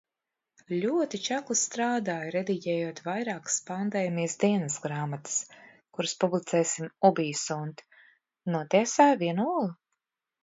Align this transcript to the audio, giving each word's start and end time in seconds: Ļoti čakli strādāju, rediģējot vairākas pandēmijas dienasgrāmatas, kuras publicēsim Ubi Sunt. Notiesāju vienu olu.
Ļoti 0.83 1.17
čakli 1.25 1.55
strādāju, 1.63 2.29
rediģējot 2.35 3.01
vairākas 3.07 3.57
pandēmijas 3.67 4.35
dienasgrāmatas, 4.43 5.35
kuras 5.97 6.15
publicēsim 6.23 6.89
Ubi 7.11 7.27
Sunt. 7.43 7.83
Notiesāju 8.55 9.21
vienu 9.21 9.47
olu. 9.53 9.69